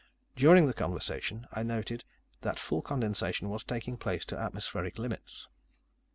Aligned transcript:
During 0.35 0.65
the 0.65 0.73
conversation, 0.73 1.45
I 1.53 1.61
noted 1.61 2.05
that 2.41 2.57
full 2.57 2.81
condensation 2.81 3.49
was 3.49 3.63
taking 3.63 3.97
place 3.97 4.25
to 4.25 4.35
atmospheric 4.35 4.97
limits. 4.97 5.47